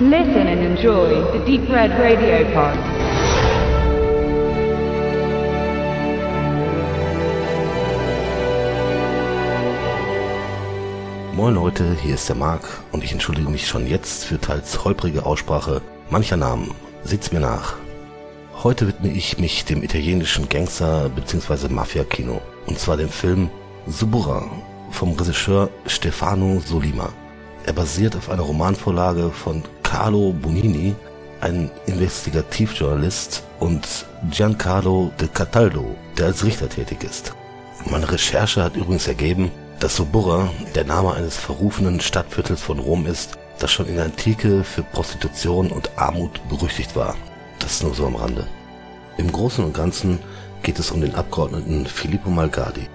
Listen 0.00 0.46
and 0.46 0.60
enjoy 0.60 1.08
the 1.32 1.44
Deep 1.44 1.68
Red 1.68 1.90
Radio 1.90 2.44
Pod. 2.54 2.78
Moin 11.34 11.54
Leute, 11.56 11.96
hier 12.00 12.14
ist 12.14 12.28
der 12.28 12.36
Marc 12.36 12.62
und 12.92 13.02
ich 13.02 13.10
entschuldige 13.10 13.48
mich 13.50 13.66
schon 13.66 13.88
jetzt 13.88 14.24
für 14.24 14.40
teils 14.40 14.84
holprige 14.84 15.26
Aussprache 15.26 15.82
mancher 16.10 16.36
Namen. 16.36 16.70
Seht's 17.02 17.32
mir 17.32 17.40
nach. 17.40 17.74
Heute 18.62 18.86
widme 18.86 19.08
ich 19.08 19.38
mich 19.38 19.64
dem 19.64 19.82
italienischen 19.82 20.48
Gangster- 20.48 21.08
bzw. 21.08 21.68
Mafia-Kino 21.70 22.40
und 22.66 22.78
zwar 22.78 22.96
dem 22.96 23.08
Film 23.08 23.50
Subura 23.88 24.48
vom 24.92 25.14
Regisseur 25.14 25.70
Stefano 25.86 26.60
Solima. 26.60 27.08
Er 27.66 27.72
basiert 27.74 28.16
auf 28.16 28.30
einer 28.30 28.42
Romanvorlage 28.44 29.30
von 29.30 29.62
Carlo 29.88 30.34
Bonini, 30.34 30.94
ein 31.40 31.70
Investigativjournalist, 31.86 33.42
und 33.58 34.06
Giancarlo 34.30 35.10
de 35.18 35.28
Cataldo, 35.28 35.96
der 36.18 36.26
als 36.26 36.44
Richter 36.44 36.68
tätig 36.68 37.02
ist. 37.04 37.32
Meine 37.90 38.12
Recherche 38.12 38.62
hat 38.62 38.76
übrigens 38.76 39.08
ergeben, 39.08 39.50
dass 39.80 39.96
Suburra 39.96 40.50
der 40.74 40.84
Name 40.84 41.14
eines 41.14 41.38
verrufenen 41.38 42.00
Stadtviertels 42.00 42.60
von 42.60 42.80
Rom 42.80 43.06
ist, 43.06 43.38
das 43.60 43.72
schon 43.72 43.86
in 43.86 43.96
der 43.96 44.04
Antike 44.04 44.62
für 44.62 44.82
Prostitution 44.82 45.70
und 45.70 45.96
Armut 45.96 46.38
berüchtigt 46.50 46.94
war. 46.94 47.16
Das 47.58 47.72
ist 47.72 47.82
nur 47.82 47.94
so 47.94 48.06
am 48.06 48.16
Rande. 48.16 48.46
Im 49.16 49.32
Großen 49.32 49.64
und 49.64 49.72
Ganzen 49.72 50.18
geht 50.62 50.78
es 50.78 50.90
um 50.90 51.00
den 51.00 51.14
Abgeordneten 51.14 51.86
Filippo 51.86 52.28
Malgadi, 52.28 52.88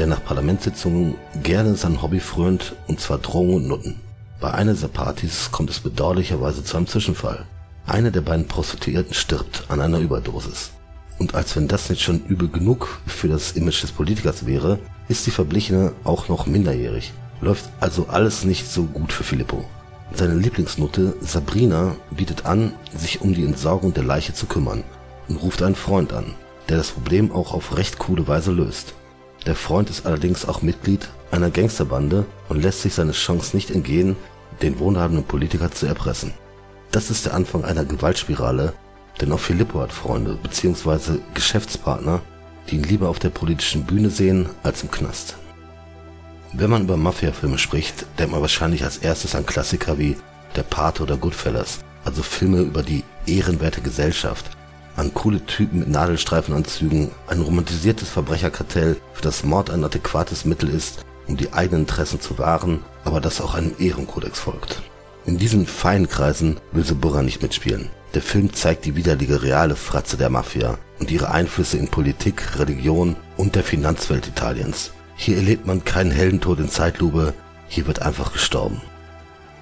der 0.00 0.08
nach 0.08 0.24
Parlamentssitzungen 0.24 1.14
gerne 1.44 1.76
sein 1.76 2.02
Hobby 2.02 2.18
frönt, 2.18 2.74
und 2.88 3.00
zwar 3.00 3.18
Drogen 3.18 3.54
und 3.54 3.68
Nutten. 3.68 4.09
Bei 4.40 4.54
einer 4.54 4.72
dieser 4.72 4.88
Partys 4.88 5.50
kommt 5.52 5.68
es 5.68 5.80
bedauerlicherweise 5.80 6.64
zu 6.64 6.78
einem 6.78 6.86
Zwischenfall. 6.86 7.44
Eine 7.86 8.10
der 8.10 8.22
beiden 8.22 8.46
Prostituierten 8.46 9.12
stirbt 9.12 9.64
an 9.68 9.82
einer 9.82 9.98
Überdosis. 9.98 10.70
Und 11.18 11.34
als 11.34 11.56
wenn 11.56 11.68
das 11.68 11.90
nicht 11.90 12.00
schon 12.00 12.24
übel 12.24 12.48
genug 12.48 13.00
für 13.06 13.28
das 13.28 13.52
Image 13.52 13.82
des 13.82 13.92
Politikers 13.92 14.46
wäre, 14.46 14.78
ist 15.08 15.26
die 15.26 15.30
Verblichene 15.30 15.92
auch 16.04 16.28
noch 16.28 16.46
minderjährig. 16.46 17.12
Läuft 17.42 17.68
also 17.80 18.06
alles 18.08 18.44
nicht 18.44 18.66
so 18.66 18.84
gut 18.84 19.12
für 19.12 19.24
Filippo. 19.24 19.62
Seine 20.14 20.34
Lieblingsnutte 20.34 21.14
Sabrina 21.20 21.94
bietet 22.10 22.46
an, 22.46 22.72
sich 22.96 23.20
um 23.20 23.34
die 23.34 23.44
Entsorgung 23.44 23.92
der 23.92 24.04
Leiche 24.04 24.32
zu 24.32 24.46
kümmern 24.46 24.84
und 25.28 25.36
ruft 25.36 25.62
einen 25.62 25.74
Freund 25.74 26.14
an, 26.14 26.34
der 26.70 26.78
das 26.78 26.92
Problem 26.92 27.30
auch 27.30 27.52
auf 27.52 27.76
recht 27.76 27.98
coole 27.98 28.26
Weise 28.26 28.52
löst. 28.52 28.94
Der 29.46 29.54
Freund 29.54 29.90
ist 29.90 30.06
allerdings 30.06 30.46
auch 30.46 30.62
Mitglied 30.62 31.08
einer 31.30 31.50
Gangsterbande 31.50 32.26
und 32.48 32.62
lässt 32.62 32.82
sich 32.82 32.94
seine 32.94 33.12
Chance 33.12 33.56
nicht 33.56 33.70
entgehen, 33.70 34.16
den 34.62 34.78
wohlhabenden 34.78 35.24
Politiker 35.24 35.70
zu 35.70 35.86
erpressen. 35.86 36.32
Das 36.92 37.10
ist 37.10 37.26
der 37.26 37.34
Anfang 37.34 37.64
einer 37.64 37.84
Gewaltspirale, 37.84 38.72
denn 39.20 39.32
auch 39.32 39.40
Filippo 39.40 39.80
hat 39.80 39.92
Freunde 39.92 40.38
bzw. 40.42 41.18
Geschäftspartner, 41.34 42.20
die 42.68 42.76
ihn 42.76 42.82
lieber 42.82 43.08
auf 43.08 43.18
der 43.18 43.30
politischen 43.30 43.84
Bühne 43.84 44.10
sehen 44.10 44.48
als 44.62 44.82
im 44.82 44.90
Knast. 44.90 45.36
Wenn 46.52 46.70
man 46.70 46.82
über 46.82 46.96
Mafia-Filme 46.96 47.58
spricht, 47.58 48.06
denkt 48.18 48.32
man 48.32 48.40
wahrscheinlich 48.40 48.82
als 48.82 48.98
erstes 48.98 49.34
an 49.34 49.46
Klassiker 49.46 49.98
wie 49.98 50.16
Der 50.56 50.64
Pate 50.64 51.02
oder 51.04 51.16
Goodfellas, 51.16 51.78
also 52.04 52.22
Filme 52.22 52.60
über 52.60 52.82
die 52.82 53.04
ehrenwerte 53.26 53.80
Gesellschaft, 53.80 54.50
an 54.96 55.14
coole 55.14 55.44
Typen 55.46 55.78
mit 55.78 55.88
Nadelstreifenanzügen, 55.88 57.10
ein 57.28 57.40
romantisiertes 57.40 58.08
Verbrecherkartell, 58.08 58.96
für 59.14 59.22
das 59.22 59.44
Mord 59.44 59.70
ein 59.70 59.84
adäquates 59.84 60.44
Mittel 60.44 60.70
ist, 60.70 61.04
um 61.28 61.36
die 61.36 61.52
eigenen 61.52 61.82
Interessen 61.82 62.20
zu 62.20 62.38
wahren, 62.38 62.80
aber 63.04 63.20
das 63.20 63.40
auch 63.40 63.54
einem 63.54 63.72
Ehrenkodex 63.78 64.40
folgt. 64.40 64.82
In 65.26 65.38
diesen 65.38 65.66
feinen 65.66 66.08
Kreisen 66.08 66.58
will 66.72 66.84
Suburra 66.84 67.22
nicht 67.22 67.42
mitspielen. 67.42 67.90
Der 68.14 68.22
Film 68.22 68.52
zeigt 68.52 68.84
die 68.84 68.96
widerliche 68.96 69.42
reale 69.42 69.76
Fratze 69.76 70.16
der 70.16 70.30
Mafia 70.30 70.78
und 70.98 71.10
ihre 71.10 71.30
Einflüsse 71.30 71.78
in 71.78 71.88
Politik, 71.88 72.58
Religion 72.58 73.16
und 73.36 73.54
der 73.54 73.62
Finanzwelt 73.62 74.26
Italiens. 74.26 74.92
Hier 75.14 75.36
erlebt 75.36 75.66
man 75.66 75.84
keinen 75.84 76.10
Heldentod 76.10 76.58
in 76.58 76.68
Zeitlupe, 76.68 77.34
hier 77.68 77.86
wird 77.86 78.02
einfach 78.02 78.32
gestorben. 78.32 78.80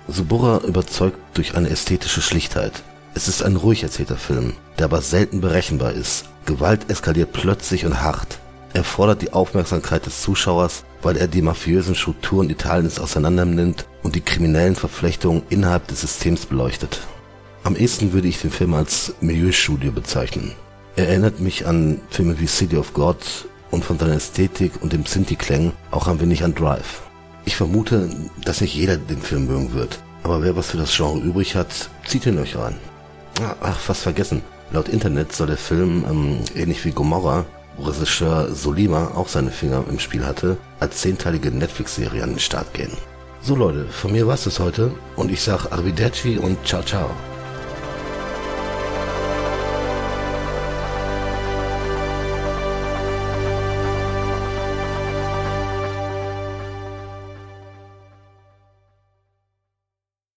Suburra 0.06 0.62
überzeugt 0.66 1.18
durch 1.34 1.54
eine 1.54 1.68
ästhetische 1.68 2.22
Schlichtheit. 2.22 2.72
Es 3.14 3.28
ist 3.28 3.42
ein 3.42 3.56
ruhig 3.56 3.82
erzählter 3.82 4.16
Film, 4.16 4.54
der 4.78 4.86
aber 4.86 5.02
selten 5.02 5.40
berechenbar 5.40 5.92
ist. 5.92 6.24
Gewalt 6.46 6.88
eskaliert 6.90 7.32
plötzlich 7.32 7.84
und 7.84 8.00
hart. 8.00 8.38
Er 8.78 8.84
fordert 8.84 9.22
die 9.22 9.32
Aufmerksamkeit 9.32 10.06
des 10.06 10.22
Zuschauers, 10.22 10.84
weil 11.02 11.16
er 11.16 11.26
die 11.26 11.42
mafiösen 11.42 11.96
Strukturen 11.96 12.48
Italiens 12.48 13.00
auseinandernimmt 13.00 13.86
und 14.04 14.14
die 14.14 14.20
kriminellen 14.20 14.76
Verflechtungen 14.76 15.42
innerhalb 15.48 15.88
des 15.88 16.02
Systems 16.02 16.46
beleuchtet. 16.46 17.00
Am 17.64 17.74
ehesten 17.74 18.12
würde 18.12 18.28
ich 18.28 18.40
den 18.40 18.52
Film 18.52 18.74
als 18.74 19.14
Milieustudio 19.20 19.90
bezeichnen. 19.90 20.52
Er 20.94 21.08
erinnert 21.08 21.40
mich 21.40 21.66
an 21.66 22.00
Filme 22.08 22.38
wie 22.38 22.46
City 22.46 22.76
of 22.76 22.94
God 22.94 23.16
und 23.72 23.84
von 23.84 23.98
seiner 23.98 24.14
Ästhetik 24.14 24.70
und 24.80 24.92
dem 24.92 25.04
Sinti-Klang 25.04 25.72
auch 25.90 26.06
ein 26.06 26.20
wenig 26.20 26.44
an 26.44 26.54
Drive. 26.54 27.02
Ich 27.46 27.56
vermute, 27.56 28.08
dass 28.44 28.60
nicht 28.60 28.76
jeder 28.76 28.96
den 28.96 29.22
Film 29.22 29.48
mögen 29.48 29.74
wird, 29.74 29.98
aber 30.22 30.40
wer 30.40 30.54
was 30.54 30.70
für 30.70 30.76
das 30.76 30.94
Genre 30.96 31.18
übrig 31.18 31.56
hat, 31.56 31.90
zieht 32.06 32.26
ihn 32.26 32.38
euch 32.38 32.54
rein. 32.54 32.76
Ach, 33.60 33.76
fast 33.76 34.02
vergessen. 34.02 34.40
Laut 34.70 34.88
Internet 34.88 35.32
soll 35.32 35.48
der 35.48 35.56
Film, 35.56 36.04
ähm, 36.08 36.38
ähnlich 36.54 36.84
wie 36.84 36.92
Gomorra, 36.92 37.44
Regisseur 37.80 38.54
Solima 38.54 39.12
auch 39.14 39.28
seine 39.28 39.50
Finger 39.50 39.84
im 39.88 39.98
Spiel 39.98 40.24
hatte, 40.24 40.56
als 40.80 40.98
zehnteilige 40.98 41.50
Netflix-Serie 41.50 42.22
an 42.22 42.30
den 42.30 42.38
Start 42.38 42.72
gehen. 42.74 42.92
So 43.40 43.54
Leute, 43.54 43.86
von 43.86 44.12
mir 44.12 44.26
war's 44.26 44.44
das 44.44 44.58
heute 44.58 44.90
und 45.16 45.30
ich 45.30 45.40
sag 45.40 45.70
Arrivederci 45.70 46.38
und 46.38 46.58
ciao 46.66 46.82
ciao. 46.82 47.10